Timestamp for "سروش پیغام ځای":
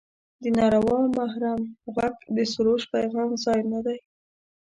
2.53-3.61